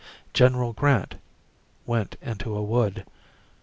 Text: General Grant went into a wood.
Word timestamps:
General 0.33 0.73
Grant 0.73 1.13
went 1.85 2.15
into 2.23 2.55
a 2.57 2.63
wood. 2.63 3.05